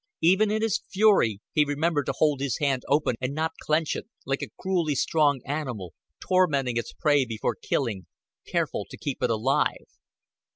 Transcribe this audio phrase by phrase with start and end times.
[0.23, 4.07] Even in his fury, he remembered to hold his hand open and not clench it
[4.25, 8.07] like a cruelly strong animal, tormenting its prey before killing,
[8.47, 9.85] careful to keep it alive.